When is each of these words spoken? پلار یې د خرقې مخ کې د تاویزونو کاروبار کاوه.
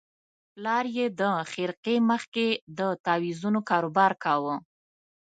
پلار 0.53 0.85
یې 0.97 1.05
د 1.19 1.21
خرقې 1.51 1.95
مخ 2.09 2.23
کې 2.35 2.47
د 2.77 2.79
تاویزونو 3.05 3.59
کاروبار 3.69 4.11
کاوه. 4.23 4.55